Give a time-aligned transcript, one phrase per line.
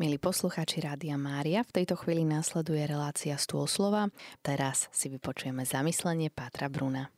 [0.00, 4.08] Milí poslucháči Rádia Mária, v tejto chvíli následuje relácia Stôl slova.
[4.40, 7.12] Teraz si vypočujeme zamyslenie Pátra Bruna.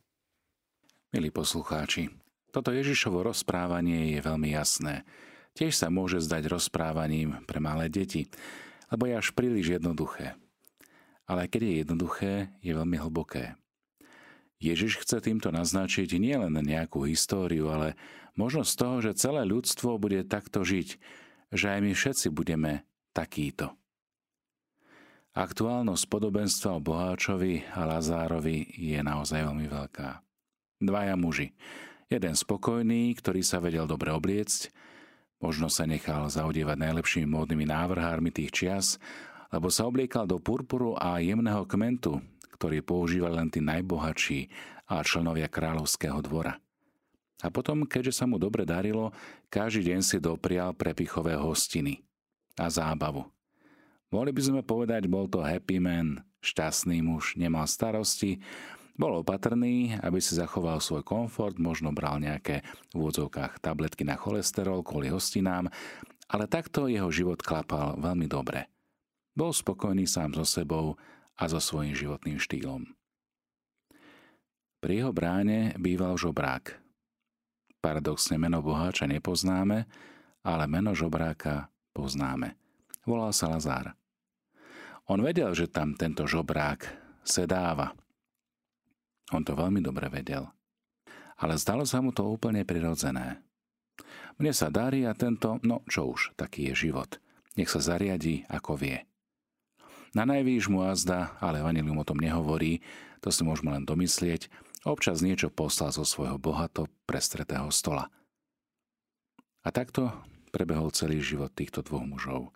[1.15, 2.11] Milí poslucháči,
[2.51, 5.07] toto Ježišovo rozprávanie je veľmi jasné.
[5.55, 8.27] Tiež sa môže zdať rozprávaním pre malé deti,
[8.91, 10.35] lebo je až príliš jednoduché.
[11.31, 13.55] Ale keď je jednoduché, je veľmi hlboké.
[14.59, 17.95] Ježiš chce týmto naznačiť nielen nejakú históriu, ale
[18.35, 21.23] možnosť toho, že celé ľudstvo bude takto žiť,
[21.53, 23.73] že aj my všetci budeme takíto.
[25.35, 30.23] Aktuálnosť podobenstva o Boháčovi a Lazárovi je naozaj veľmi veľká.
[30.79, 31.51] Dvaja muži.
[32.07, 34.71] Jeden spokojný, ktorý sa vedel dobre obliecť,
[35.43, 38.87] možno sa nechal zaodievať najlepšími módnymi návrhármi tých čias,
[39.51, 42.23] lebo sa obliekal do purpuru a jemného kmentu,
[42.55, 44.39] ktorý používali len tí najbohatší
[44.87, 46.55] a členovia kráľovského dvora.
[47.43, 49.11] A potom, keďže sa mu dobre darilo,
[49.51, 51.99] každý deň si doprial prepichové hostiny
[52.55, 53.27] a zábavu.
[54.13, 58.39] Mohli by sme povedať, bol to happy man, šťastný muž, nemal starosti,
[58.95, 62.63] bol opatrný, aby si zachoval svoj komfort, možno bral nejaké
[62.95, 65.67] v úvodzovkách tabletky na cholesterol kvôli hostinám,
[66.31, 68.71] ale takto jeho život klapal veľmi dobre.
[69.35, 70.95] Bol spokojný sám so sebou
[71.35, 72.87] a so svojím životným štýlom.
[74.79, 76.84] Pri jeho bráne býval žobrák,
[77.85, 79.85] Paradoxne meno boháča nepoznáme,
[80.41, 82.57] ale meno žobráka poznáme.
[83.05, 83.93] Volal sa Lazár.
[85.05, 86.81] On vedel, že tam tento žobrák
[87.21, 87.93] sedáva.
[89.29, 90.49] On to veľmi dobre vedel.
[91.37, 93.45] Ale zdalo sa mu to úplne prirodzené.
[94.41, 97.21] Mne sa darí a tento, no čo už, taký je život.
[97.53, 99.05] Nech sa zariadí, ako vie.
[100.17, 102.81] Na najvýš mu azda, ale Evangelium o tom nehovorí,
[103.21, 104.49] to si môžeme len domyslieť,
[104.85, 108.05] Občas niečo poslal zo svojho bohato prestretého stola.
[109.65, 110.13] A takto
[110.53, 112.53] prebehol celý život týchto dvoch mužov.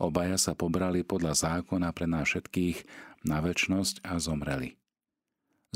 [0.00, 2.88] Obaja sa pobrali podľa zákona pre nás všetkých
[3.28, 4.80] na väčnosť a zomreli.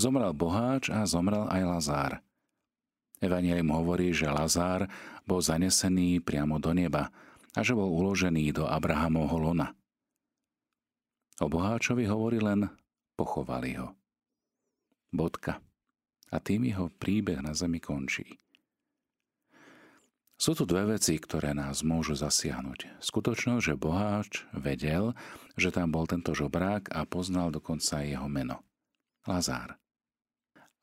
[0.01, 2.13] Zomrel boháč a zomrel aj Lazár.
[3.21, 4.89] Evangelium hovorí, že Lazár
[5.29, 7.13] bol zanesený priamo do neba
[7.53, 9.77] a že bol uložený do Abrahamovho lona.
[11.41, 12.65] O boháčovi hovorí len
[13.17, 13.93] pochovali ho.
[15.17, 15.65] Bodka.
[16.31, 18.37] A tým jeho príbeh na zemi končí.
[20.37, 23.01] Sú tu dve veci, ktoré nás môžu zasiahnuť.
[23.01, 25.17] Skutočnosť, že boháč vedel,
[25.57, 28.61] že tam bol tento žobrák a poznal dokonca jeho meno.
[29.25, 29.81] Lazár.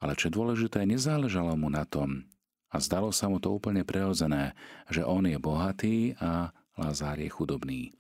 [0.02, 2.26] Ale čo dôležité, nezáležalo mu na tom
[2.74, 4.58] a zdalo sa mu to úplne prirodzené,
[4.90, 7.94] že on je bohatý a Lazár je chudobný.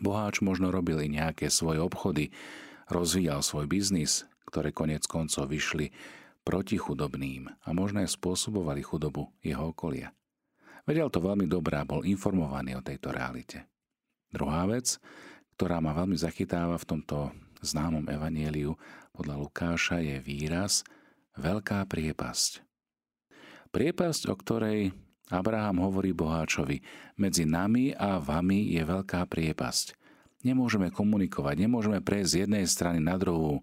[0.00, 2.32] Boháč možno robil i nejaké svoje obchody,
[2.88, 5.90] rozvíjal svoj biznis, ktoré konec koncov vyšli
[6.42, 10.10] proti chudobným a možno aj spôsobovali chudobu jeho okolia.
[10.82, 13.70] Vedel to veľmi dobré a bol informovaný o tejto realite.
[14.34, 14.98] Druhá vec,
[15.54, 17.30] ktorá ma veľmi zachytáva v tomto
[17.62, 18.74] známom evanieliu
[19.14, 20.82] podľa Lukáša je výraz
[21.38, 22.64] veľká priepasť.
[23.70, 24.92] Priepasť, o ktorej
[25.32, 26.82] Abraham hovorí boháčovi,
[27.16, 29.96] medzi nami a vami je veľká priepasť.
[30.42, 33.62] Nemôžeme komunikovať, nemôžeme prejsť z jednej strany na druhú,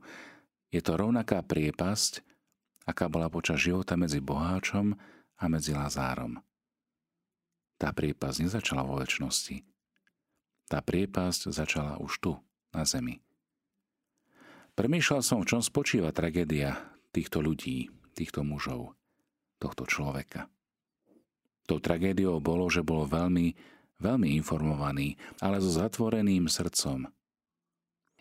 [0.70, 2.22] je to rovnaká priepasť,
[2.86, 4.94] aká bola počas života medzi boháčom
[5.42, 6.38] a medzi Lazárom.
[7.82, 9.66] Tá priepasť nezačala vo väčšnosti.
[10.70, 12.32] Tá priepasť začala už tu,
[12.70, 13.18] na zemi.
[14.78, 16.78] Premýšľal som, v čom spočíva tragédia
[17.10, 18.94] týchto ľudí, týchto mužov,
[19.58, 20.46] tohto človeka.
[21.66, 23.58] Tou tragédiou bolo, že bol veľmi,
[23.98, 27.10] veľmi informovaný, ale so zatvoreným srdcom–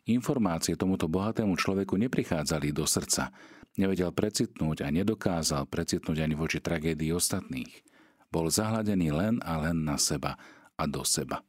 [0.09, 3.29] Informácie tomuto bohatému človeku neprichádzali do srdca.
[3.77, 7.85] Nevedel precitnúť a nedokázal precitnúť ani voči tragédii ostatných.
[8.33, 10.41] Bol zahladený len a len na seba
[10.81, 11.45] a do seba.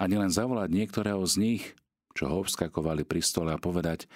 [0.00, 1.62] Ani len zavolať niektorého z nich,
[2.16, 4.08] čo ho obskakovali pri stole a povedať,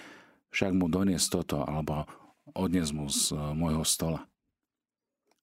[0.49, 2.09] však mu donies toto, alebo
[2.57, 4.30] odnes mu z e, môjho stola.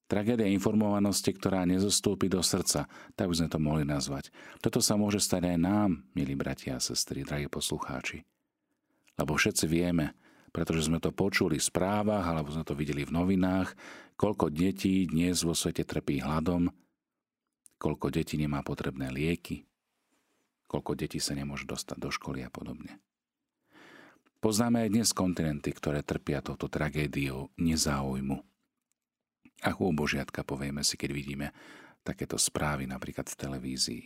[0.08, 4.32] Tragédia informovanosti, ktorá nezostúpi do srdca, tak by sme to mohli nazvať.
[4.64, 8.24] Toto sa môže stať aj nám, milí bratia a sestry, drahí poslucháči.
[9.20, 10.16] Lebo všetci vieme,
[10.48, 13.76] pretože sme to počuli v správach alebo sme to videli v novinách,
[14.16, 16.72] koľko detí dnes vo svete trpí hladom,
[17.76, 19.68] koľko detí nemá potrebné lieky,
[20.72, 22.96] koľko detí sa nemôže dostať do školy a podobne.
[24.40, 28.40] Poznáme aj dnes kontinenty, ktoré trpia touto tragédiou nezáujmu
[29.58, 31.46] Ach, božiatka, povieme si, keď vidíme
[32.06, 34.04] takéto správy napríklad v televízii.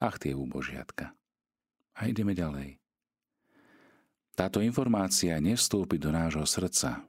[0.00, 1.12] Ach, tie úbožiatka.
[1.98, 2.78] A ideme ďalej.
[4.38, 7.02] Táto informácia nevstúpi do nášho srdca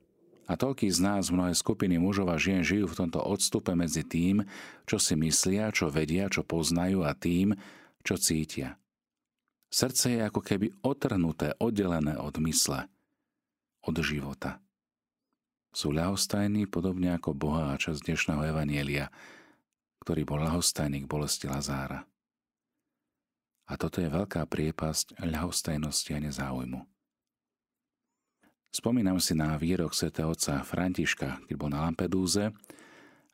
[0.50, 4.42] A toľký z nás, mnohé skupiny mužov a žien žijú v tomto odstupe medzi tým,
[4.90, 7.54] čo si myslia, čo vedia, čo poznajú a tým,
[8.02, 8.82] čo cítia.
[9.70, 12.90] Srdce je ako keby otrhnuté, oddelené od mysle,
[13.86, 14.58] od života.
[15.69, 19.13] Sú ľahostajní podobne ako boháča z dnešného evanielia,
[20.01, 22.10] ktorý bol ľahostajný k bolesti Lazára.
[23.69, 26.81] A toto je veľká priepasť ľahostajnosti a nezáujmu.
[28.74, 32.50] Spomínam si na výrok svätého otca Františka, keď bol na Lampedúze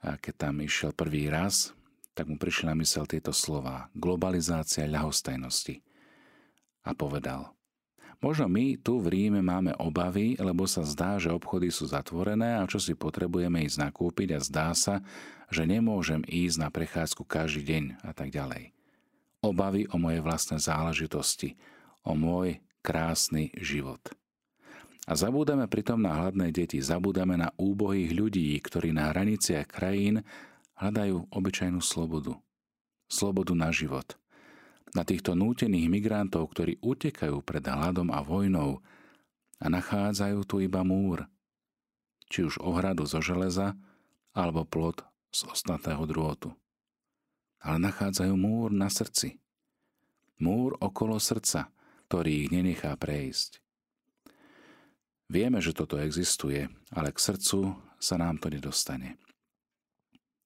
[0.03, 1.71] a keď tam išiel prvý raz,
[2.11, 5.79] tak mu prišli na mysel tieto slova globalizácia ľahostajnosti.
[6.83, 7.54] A povedal,
[8.25, 12.65] možno my tu v Ríme máme obavy, lebo sa zdá, že obchody sú zatvorené a
[12.65, 15.05] čo si potrebujeme ísť nakúpiť a zdá sa,
[15.53, 18.73] že nemôžem ísť na prechádzku každý deň a tak ďalej.
[19.45, 21.53] Obavy o moje vlastné záležitosti,
[22.01, 24.01] o môj krásny život.
[25.05, 30.25] A zabúdame pritom na hladné deti, zabúdame na úbohých ľudí, ktorí na hraniciach krajín
[30.81, 32.33] hľadajú obyčajnú slobodu.
[33.05, 34.17] Slobodu na život.
[34.95, 38.79] Na týchto nútených migrantov, ktorí utekajú pred hladom a vojnou
[39.59, 41.27] a nachádzajú tu iba múr.
[42.31, 43.75] Či už ohradu zo železa,
[44.31, 45.03] alebo plot
[45.35, 46.55] z ostatného drôtu.
[47.59, 49.35] Ale nachádzajú múr na srdci.
[50.39, 51.71] Múr okolo srdca,
[52.07, 53.59] ktorý ich nenechá prejsť.
[55.27, 59.19] Vieme, že toto existuje, ale k srdcu sa nám to nedostane.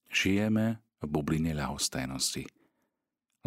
[0.10, 2.59] Žijeme v bubline ľahostajnosti.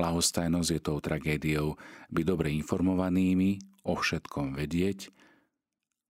[0.01, 1.77] Ľahostajnosť je tou tragédiou
[2.09, 5.11] byť dobre informovanými, o všetkom vedieť,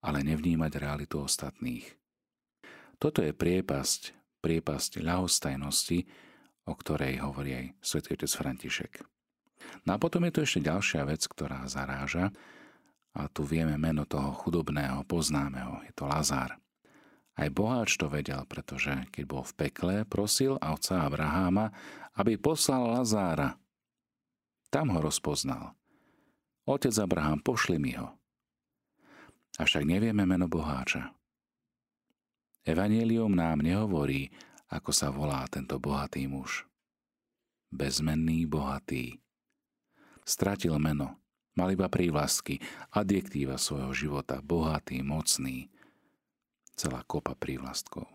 [0.04, 1.86] ale nevnímať realitu ostatných.
[3.00, 4.14] Toto je priepasť,
[4.44, 5.98] priepasť ľahostajnosti,
[6.68, 8.92] o ktorej hovorí aj svätý otec František.
[9.86, 12.30] No a potom je tu ešte ďalšia vec, ktorá zaráža,
[13.12, 16.56] a tu vieme meno toho chudobného, poznáme ho, je to Lazár.
[17.32, 21.72] Aj boháč to vedel, pretože keď bol v pekle, prosil otca Abraháma,
[22.16, 23.56] aby poslal Lazára.
[24.72, 25.76] Tam ho rozpoznal.
[26.64, 28.16] Otec Abraham, pošli mi ho.
[29.60, 31.12] Avšak nevieme meno boháča.
[32.64, 34.32] Evangelium nám nehovorí,
[34.72, 36.64] ako sa volá tento bohatý muž.
[37.68, 39.20] Bezmenný bohatý.
[40.24, 41.22] Stratil meno,
[41.52, 42.64] Mal iba prívlastky,
[42.96, 45.68] adjektíva svojho života, bohatý, mocný.
[46.72, 48.08] Celá kopa prívlastkov.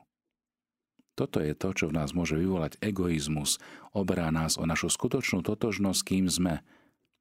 [1.18, 3.58] Toto je to, čo v nás môže vyvolať egoizmus,
[3.90, 6.62] oberá nás o našu skutočnú totožnosť, kým sme,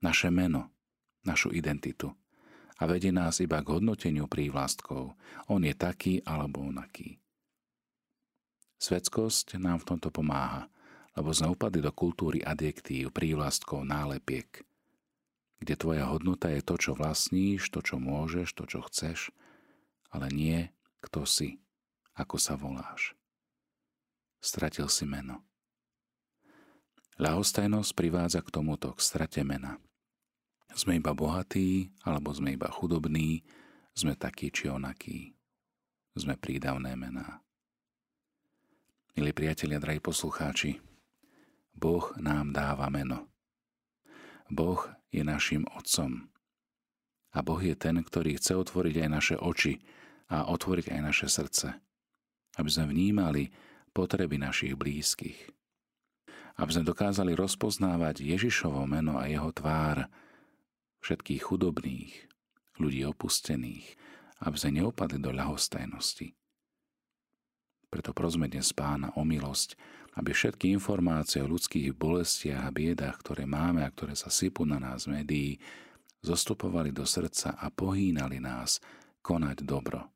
[0.05, 0.69] naše meno,
[1.25, 2.13] našu identitu.
[2.77, 5.17] A vedie nás iba k hodnoteniu prívlastkov.
[5.49, 7.17] On je taký alebo onaký.
[8.77, 10.69] Svetskosť nám v tomto pomáha,
[11.17, 14.61] lebo sme upadli do kultúry adjektív, prívlastkov, nálepiek–
[15.61, 19.33] kde tvoja hodnota je to, čo vlastníš, to, čo môžeš, to, čo chceš,
[20.13, 20.69] ale nie,
[21.01, 21.61] kto si,
[22.17, 23.17] ako sa voláš.
[24.47, 25.43] Stratil si meno.
[27.19, 29.83] Ľahostajnosť privádza k tomuto, k strate mena.
[30.71, 33.43] Sme iba bohatí, alebo sme iba chudobní,
[33.91, 35.35] sme takí či onakí.
[36.15, 37.43] Sme prídavné mená.
[39.19, 40.79] Milí priatelia, drahí poslucháči,
[41.75, 43.27] Boh nám dáva meno.
[44.47, 44.79] Boh
[45.11, 46.31] je našim Otcom.
[47.35, 49.83] A Boh je ten, ktorý chce otvoriť aj naše oči
[50.31, 51.75] a otvoriť aj naše srdce,
[52.63, 53.51] aby sme vnímali
[53.97, 55.49] potreby našich blízkych.
[56.61, 60.13] Aby sme dokázali rozpoznávať Ježišovo meno a jeho tvár,
[61.01, 62.13] všetkých chudobných,
[62.77, 63.97] ľudí opustených,
[64.45, 66.37] aby sme neopadli do ľahostajnosti.
[67.89, 69.81] Preto prosme dnes pána o milosť,
[70.21, 74.77] aby všetky informácie o ľudských bolestiach a biedách, ktoré máme a ktoré sa sypú na
[74.77, 75.51] nás v médií,
[76.21, 78.81] zostupovali do srdca a pohínali nás
[79.25, 80.09] konať dobro.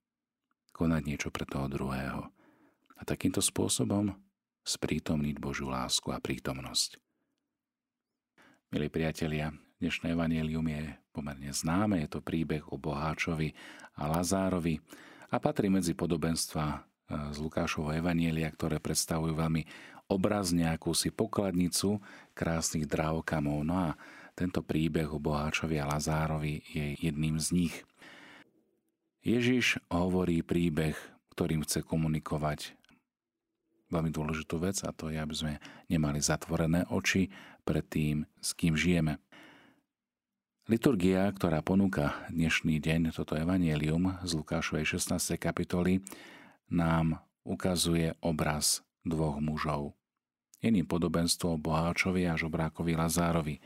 [0.72, 2.32] Konať niečo pre toho druhého.
[3.00, 4.12] A takýmto spôsobom
[4.61, 7.00] sprítomniť Božiu lásku a prítomnosť.
[8.71, 13.57] Milí priatelia, dnešné evanelium je pomerne známe, je to príbeh o Boháčovi
[13.97, 14.78] a Lazárovi
[15.33, 16.85] a patrí medzi podobenstva
[17.35, 19.64] z Lukášovho Evanielia, ktoré predstavujú veľmi
[20.12, 21.99] obrazne akúsi pokladnicu
[22.37, 23.64] krásnych drávkamov.
[23.66, 23.88] No a
[24.38, 27.75] tento príbeh o Boháčovi a Lazárovi je jedným z nich.
[29.26, 30.95] Ježiš hovorí príbeh,
[31.35, 32.78] ktorým chce komunikovať
[33.90, 35.52] veľmi dôležitú vec a to je, aby sme
[35.90, 37.28] nemali zatvorené oči
[37.66, 39.18] pred tým, s kým žijeme.
[40.70, 45.35] Liturgia, ktorá ponúka dnešný deň toto evanielium z Lukášovej 16.
[45.35, 45.99] kapitoly,
[46.70, 49.99] nám ukazuje obraz dvoch mužov.
[50.62, 53.59] Iným podobenstvo o boháčovi a žobrákovi Lazárovi.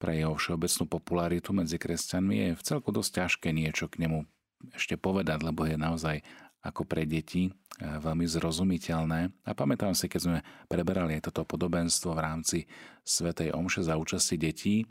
[0.00, 4.24] Pre jeho všeobecnú popularitu medzi kresťanmi je v celku dosť ťažké niečo k nemu
[4.72, 6.16] ešte povedať, lebo je naozaj
[6.60, 9.20] ako pre deti, e, veľmi zrozumiteľné.
[9.48, 10.38] A pamätám si, keď sme
[10.68, 12.58] preberali toto podobenstvo v rámci
[13.04, 14.84] Svetej Omše za účasti detí,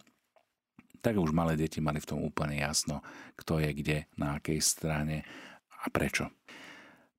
[0.99, 2.99] tak už malé deti mali v tom úplne jasno,
[3.39, 5.23] kto je kde, na akej strane
[5.79, 6.27] a prečo.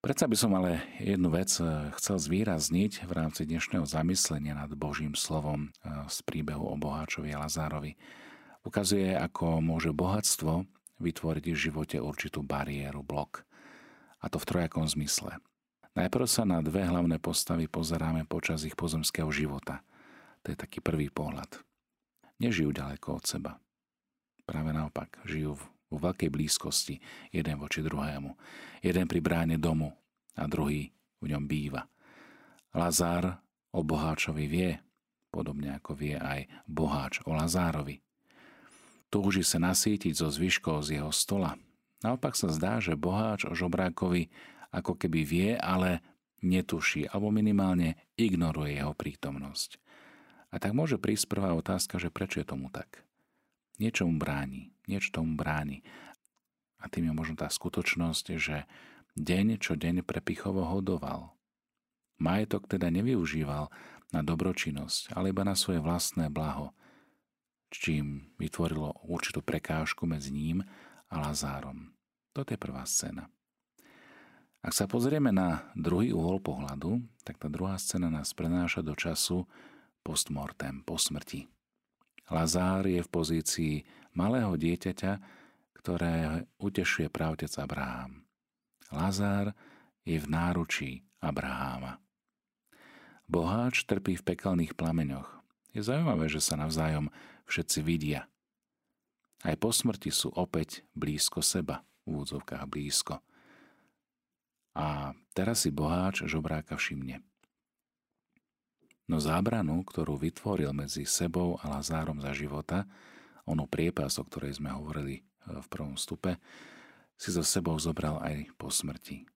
[0.00, 5.12] Predsa by som ale jednu vec e, chcel zvýrazniť v rámci dnešného zamyslenia nad Božím
[5.12, 8.00] slovom e, z príbehu o boháčovi a Lazárovi.
[8.64, 10.64] Ukazuje, ako môže bohatstvo
[11.04, 13.44] vytvoriť v živote určitú bariéru, blok.
[14.20, 15.40] A to v trojakom zmysle.
[15.96, 19.82] Najprv sa na dve hlavné postavy pozeráme počas ich pozemského života.
[20.44, 21.60] To je taký prvý pohľad.
[22.40, 23.52] Nežijú ďaleko od seba.
[24.46, 25.60] Práve naopak, žijú
[25.90, 27.02] vo veľkej blízkosti
[27.34, 28.32] jeden voči druhému.
[28.80, 29.92] Jeden pri bráne domu
[30.38, 31.84] a druhý v ňom býva.
[32.72, 33.42] Lazár
[33.74, 34.70] o boháčovi vie,
[35.34, 37.98] podobne ako vie aj boháč o Lazárovi.
[39.10, 41.58] Túži sa nasítiť zo zvyškov z jeho stola,
[42.00, 44.32] Naopak sa zdá, že boháč o žobrákovi
[44.72, 46.00] ako keby vie, ale
[46.40, 49.76] netuší alebo minimálne ignoruje jeho prítomnosť.
[50.50, 53.04] A tak môže prísť prvá otázka, že prečo je tomu tak.
[53.78, 55.84] Niečo mu bráni, niečo tomu bráni.
[56.80, 58.64] A tým je možno tá skutočnosť, že
[59.20, 61.36] deň čo deň prepichovo hodoval.
[62.20, 63.72] Majetok teda nevyužíval
[64.12, 66.76] na dobročinnosť, ale iba na svoje vlastné blaho,
[67.70, 70.66] čím vytvorilo určitú prekážku medzi ním
[71.10, 71.90] a Lazárom.
[72.30, 73.26] Toto je prvá scéna.
[74.62, 79.48] Ak sa pozrieme na druhý uhol pohľadu, tak tá druhá scéna nás prenáša do času
[80.06, 81.50] postmortem, po smrti.
[82.30, 83.74] Lazár je v pozícii
[84.14, 85.12] malého dieťaťa,
[85.74, 88.22] ktoré utešuje pravtec Abraham.
[88.94, 89.50] Lazár
[90.06, 91.98] je v náručí Abraháma.
[93.26, 95.42] Boháč trpí v pekelných plameňoch.
[95.74, 97.10] Je zaujímavé, že sa navzájom
[97.46, 98.29] všetci vidia.
[99.40, 103.24] Aj po smrti sú opäť blízko seba, v úvodzovkách blízko.
[104.76, 107.24] A teraz si boháč žobráka všimne.
[109.10, 112.86] No zábranu, ktorú vytvoril medzi sebou a Lazárom za života,
[113.42, 115.22] onu priepas, o ktorej sme hovorili e,
[115.58, 116.38] v prvom stupe,
[117.18, 119.26] si so sebou zobral aj po smrti.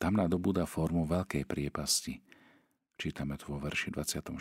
[0.00, 2.24] Tam nadobúda formu veľkej priepasti.
[2.96, 4.32] Čítame tu vo verši 26,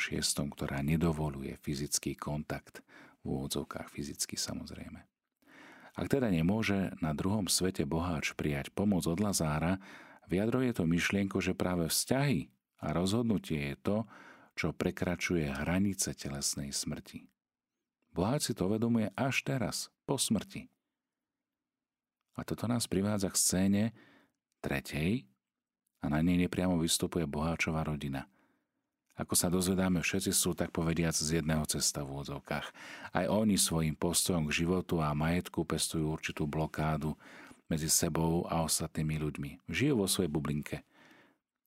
[0.56, 2.80] ktorá nedovoluje fyzický kontakt
[3.22, 5.06] v úvodzovkách fyzicky samozrejme.
[5.92, 9.78] Ak teda nemôže na druhom svete boháč prijať pomoc od Lazára,
[10.32, 12.48] vyjadruje to myšlienko, že práve vzťahy
[12.82, 13.98] a rozhodnutie je to,
[14.56, 17.28] čo prekračuje hranice telesnej smrti.
[18.12, 20.68] Boháč si to uvedomuje až teraz, po smrti.
[22.36, 23.84] A toto nás privádza k scéne
[24.64, 25.28] tretej
[26.00, 28.28] a na nej nepriamo vystupuje boháčová rodina–
[29.20, 32.68] ako sa dozvedáme, všetci sú tak povediac z jedného cesta v úvodzovkách.
[33.12, 37.20] Aj oni svojim postojom k životu a majetku pestujú určitú blokádu
[37.68, 39.52] medzi sebou a ostatnými ľuďmi.
[39.68, 40.78] Žijú vo svojej bublinke.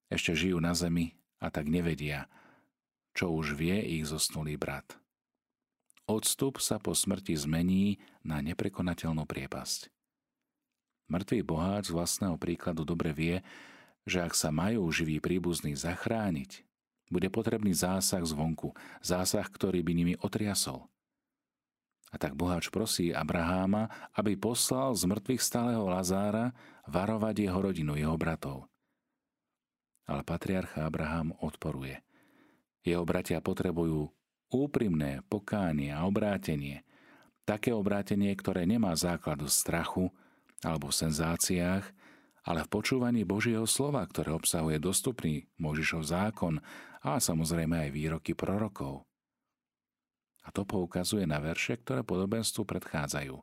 [0.09, 2.29] Ešte žijú na zemi a tak nevedia,
[3.13, 4.97] čo už vie ich zosnulý brat.
[6.05, 9.89] Odstup sa po smrti zmení na neprekonateľnú priepasť.
[11.09, 13.37] Mŕtvý boháč z vlastného príkladu dobre vie,
[14.05, 16.65] že ak sa majú živí príbuzní zachrániť,
[17.13, 18.73] bude potrebný zásah zvonku,
[19.05, 20.89] zásah, ktorý by nimi otriasol.
[22.15, 26.55] A tak boháč prosí Abraháma, aby poslal z mŕtvych stáleho Lazára
[26.87, 28.71] varovať jeho rodinu, jeho bratov.
[30.07, 31.99] Ale patriarcha Abraham odporuje.
[32.87, 34.13] Jeho bratia potrebujú
[34.53, 36.87] úprimné pokánie a obrátenie,
[37.43, 40.07] také obrátenie, ktoré nemá základ v strachu
[40.63, 41.85] alebo v senzáciách,
[42.45, 46.61] ale v počúvaní Božieho slova, ktoré obsahuje dostupný Možišov zákon
[47.01, 49.09] a samozrejme aj výroky prorokov.
[50.45, 53.37] A to poukazuje na verše, ktoré podobenstvu predchádzajú.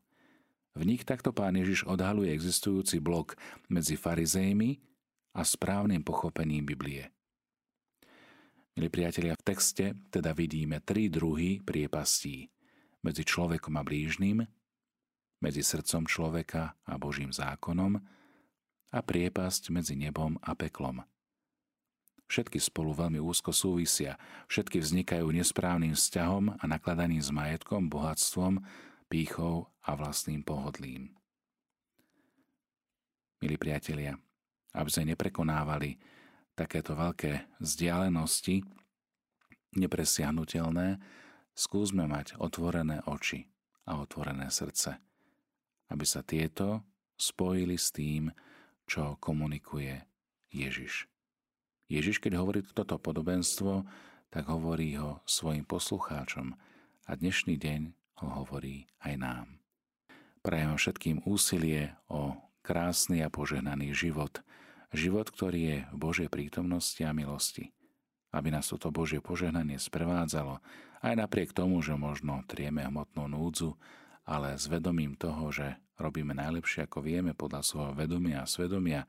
[0.71, 3.35] V nich takto pán Ježiš odhaluje existujúci blok
[3.67, 4.77] medzi farizejmi
[5.33, 7.09] a správnym pochopením Biblie.
[8.77, 12.47] Milí priatelia, v texte teda vidíme tri druhy priepastí.
[13.01, 14.45] Medzi človekom a blížnym,
[15.41, 17.97] medzi srdcom človeka a Božím zákonom
[18.91, 21.01] a priepasť medzi nebom a peklom.
[22.31, 24.15] Všetky spolu veľmi úzko súvisia,
[24.47, 28.63] všetky vznikajú nesprávnym vzťahom a nakladaním s majetkom, bohatstvom,
[29.11, 31.11] pýchou a vlastným pohodlím.
[33.43, 34.15] Milí priatelia,
[34.71, 35.99] aby sme neprekonávali
[36.55, 38.63] takéto veľké vzdialenosti,
[39.75, 41.03] nepresiahnutelné,
[41.51, 43.43] skúsme mať otvorené oči
[43.91, 44.95] a otvorené srdce,
[45.91, 46.87] aby sa tieto
[47.19, 48.31] spojili s tým,
[48.91, 50.03] čo komunikuje
[50.51, 51.07] Ježiš.
[51.87, 53.87] Ježiš, keď hovorí toto podobenstvo,
[54.27, 56.59] tak hovorí ho svojim poslucháčom
[57.07, 59.47] a dnešný deň ho hovorí aj nám.
[60.43, 62.35] Prajem všetkým úsilie o
[62.67, 64.43] krásny a požehnaný život,
[64.91, 67.71] život, ktorý je v Božej prítomnosti a milosti.
[68.35, 70.59] Aby nás toto Božie požehnanie sprevádzalo,
[70.99, 73.71] aj napriek tomu, že možno trieme hmotnú núdzu,
[74.27, 79.05] ale s vedomím toho, že robíme najlepšie, ako vieme podľa svojho vedomia a svedomia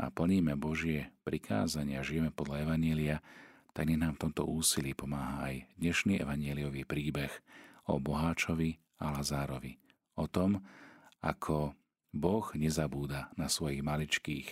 [0.00, 3.20] a plníme Božie prikázania, žijeme podľa Evanília,
[3.72, 7.32] tak nech nám v tomto úsilí pomáha aj dnešný evaníliový príbeh
[7.88, 9.80] o Boháčovi a Lazárovi.
[10.16, 10.60] O tom,
[11.24, 11.72] ako
[12.12, 14.48] Boh nezabúda na svojich maličkých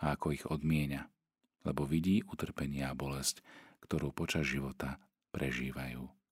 [0.00, 1.12] a ako ich odmienia,
[1.64, 3.44] lebo vidí utrpenie a bolesť,
[3.84, 4.96] ktorú počas života
[5.32, 6.23] prežívajú.